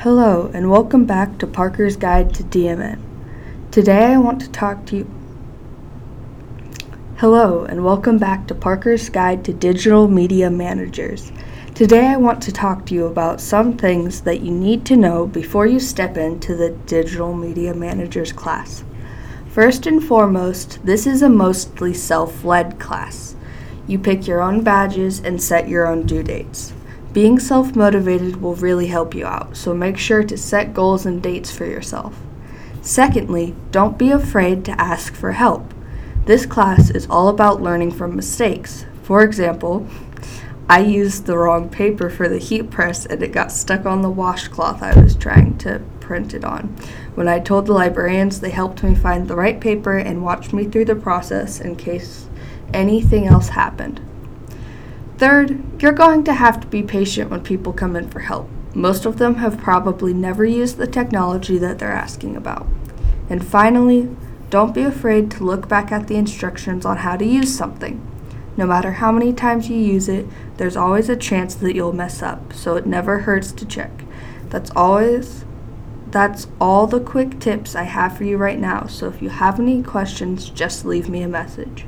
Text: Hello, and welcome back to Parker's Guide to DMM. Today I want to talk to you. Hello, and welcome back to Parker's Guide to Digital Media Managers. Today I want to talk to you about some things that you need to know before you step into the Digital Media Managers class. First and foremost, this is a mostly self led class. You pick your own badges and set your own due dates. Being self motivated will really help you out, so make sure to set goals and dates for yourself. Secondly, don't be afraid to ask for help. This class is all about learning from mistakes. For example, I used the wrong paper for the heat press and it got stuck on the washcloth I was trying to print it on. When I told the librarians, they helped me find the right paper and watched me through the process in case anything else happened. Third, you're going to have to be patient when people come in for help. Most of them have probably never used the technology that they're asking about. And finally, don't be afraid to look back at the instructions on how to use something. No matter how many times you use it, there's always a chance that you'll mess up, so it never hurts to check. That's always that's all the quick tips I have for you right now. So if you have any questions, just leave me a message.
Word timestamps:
Hello, 0.00 0.50
and 0.52 0.70
welcome 0.70 1.06
back 1.06 1.38
to 1.38 1.46
Parker's 1.46 1.96
Guide 1.96 2.34
to 2.34 2.42
DMM. 2.42 3.00
Today 3.70 4.12
I 4.12 4.18
want 4.18 4.42
to 4.42 4.50
talk 4.50 4.84
to 4.86 4.96
you. 4.98 5.10
Hello, 7.16 7.64
and 7.64 7.82
welcome 7.82 8.18
back 8.18 8.46
to 8.48 8.54
Parker's 8.54 9.08
Guide 9.08 9.42
to 9.46 9.54
Digital 9.54 10.06
Media 10.06 10.50
Managers. 10.50 11.32
Today 11.74 12.08
I 12.08 12.18
want 12.18 12.42
to 12.42 12.52
talk 12.52 12.84
to 12.86 12.94
you 12.94 13.06
about 13.06 13.40
some 13.40 13.78
things 13.78 14.20
that 14.20 14.42
you 14.42 14.50
need 14.50 14.84
to 14.84 14.98
know 14.98 15.26
before 15.26 15.64
you 15.64 15.80
step 15.80 16.18
into 16.18 16.54
the 16.54 16.72
Digital 16.84 17.32
Media 17.32 17.72
Managers 17.72 18.32
class. 18.32 18.84
First 19.48 19.86
and 19.86 20.04
foremost, 20.04 20.78
this 20.84 21.06
is 21.06 21.22
a 21.22 21.30
mostly 21.30 21.94
self 21.94 22.44
led 22.44 22.78
class. 22.78 23.34
You 23.86 23.98
pick 23.98 24.26
your 24.26 24.42
own 24.42 24.62
badges 24.62 25.20
and 25.20 25.42
set 25.42 25.70
your 25.70 25.86
own 25.86 26.04
due 26.04 26.22
dates. 26.22 26.74
Being 27.16 27.38
self 27.38 27.74
motivated 27.74 28.42
will 28.42 28.56
really 28.56 28.88
help 28.88 29.14
you 29.14 29.24
out, 29.24 29.56
so 29.56 29.72
make 29.72 29.96
sure 29.96 30.22
to 30.22 30.36
set 30.36 30.74
goals 30.74 31.06
and 31.06 31.22
dates 31.22 31.50
for 31.50 31.64
yourself. 31.64 32.14
Secondly, 32.82 33.54
don't 33.70 33.96
be 33.96 34.10
afraid 34.10 34.66
to 34.66 34.78
ask 34.78 35.14
for 35.14 35.32
help. 35.32 35.72
This 36.26 36.44
class 36.44 36.90
is 36.90 37.06
all 37.08 37.28
about 37.28 37.62
learning 37.62 37.92
from 37.92 38.14
mistakes. 38.14 38.84
For 39.02 39.24
example, 39.24 39.86
I 40.68 40.80
used 40.80 41.24
the 41.24 41.38
wrong 41.38 41.70
paper 41.70 42.10
for 42.10 42.28
the 42.28 42.36
heat 42.36 42.70
press 42.70 43.06
and 43.06 43.22
it 43.22 43.32
got 43.32 43.50
stuck 43.50 43.86
on 43.86 44.02
the 44.02 44.10
washcloth 44.10 44.82
I 44.82 45.00
was 45.00 45.16
trying 45.16 45.56
to 45.60 45.80
print 46.00 46.34
it 46.34 46.44
on. 46.44 46.76
When 47.14 47.28
I 47.28 47.40
told 47.40 47.64
the 47.64 47.72
librarians, 47.72 48.40
they 48.40 48.50
helped 48.50 48.82
me 48.82 48.94
find 48.94 49.26
the 49.26 49.36
right 49.36 49.58
paper 49.58 49.96
and 49.96 50.22
watched 50.22 50.52
me 50.52 50.64
through 50.66 50.84
the 50.84 50.94
process 50.94 51.62
in 51.62 51.76
case 51.76 52.28
anything 52.74 53.26
else 53.26 53.48
happened. 53.48 54.02
Third, 55.18 55.80
you're 55.80 55.92
going 55.92 56.24
to 56.24 56.34
have 56.34 56.60
to 56.60 56.66
be 56.66 56.82
patient 56.82 57.30
when 57.30 57.42
people 57.42 57.72
come 57.72 57.96
in 57.96 58.10
for 58.10 58.20
help. 58.20 58.50
Most 58.74 59.06
of 59.06 59.16
them 59.16 59.36
have 59.36 59.56
probably 59.56 60.12
never 60.12 60.44
used 60.44 60.76
the 60.76 60.86
technology 60.86 61.56
that 61.56 61.78
they're 61.78 61.90
asking 61.90 62.36
about. 62.36 62.66
And 63.30 63.46
finally, 63.46 64.14
don't 64.50 64.74
be 64.74 64.82
afraid 64.82 65.30
to 65.32 65.44
look 65.44 65.68
back 65.68 65.90
at 65.90 66.06
the 66.06 66.16
instructions 66.16 66.84
on 66.84 66.98
how 66.98 67.16
to 67.16 67.24
use 67.24 67.56
something. 67.56 68.00
No 68.58 68.66
matter 68.66 68.92
how 68.92 69.10
many 69.10 69.32
times 69.32 69.70
you 69.70 69.76
use 69.76 70.08
it, 70.08 70.26
there's 70.58 70.76
always 70.76 71.08
a 71.08 71.16
chance 71.16 71.54
that 71.56 71.74
you'll 71.74 71.92
mess 71.92 72.22
up, 72.22 72.52
so 72.52 72.76
it 72.76 72.86
never 72.86 73.20
hurts 73.20 73.52
to 73.52 73.66
check. 73.66 73.90
That's 74.50 74.70
always 74.76 75.44
that's 76.10 76.46
all 76.60 76.86
the 76.86 77.00
quick 77.00 77.40
tips 77.40 77.74
I 77.74 77.82
have 77.82 78.16
for 78.16 78.24
you 78.24 78.36
right 78.36 78.58
now. 78.58 78.86
So 78.86 79.08
if 79.08 79.20
you 79.20 79.28
have 79.28 79.58
any 79.58 79.82
questions, 79.82 80.48
just 80.48 80.84
leave 80.84 81.08
me 81.08 81.22
a 81.22 81.28
message. 81.28 81.84